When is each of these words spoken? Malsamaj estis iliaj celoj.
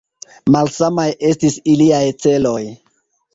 Malsamaj 0.53 1.05
estis 1.33 1.59
iliaj 1.75 2.01
celoj. 2.25 2.59